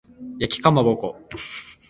[0.39, 1.21] 焼きかまぼこ